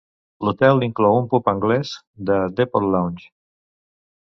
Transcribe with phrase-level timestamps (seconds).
[0.47, 1.95] L'hotel inclou un pub anglès,
[2.31, 3.33] The Depot Lounge.